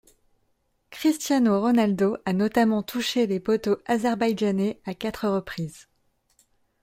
Cristiano 0.89 1.59
Ronaldo 1.61 2.17
a 2.25 2.33
notamment 2.33 2.81
touché 2.81 3.27
les 3.27 3.39
poteaux 3.39 3.77
azerbaïdjanais 3.85 4.81
à 4.83 4.95
quatre 4.95 5.29
reprises. 5.29 5.87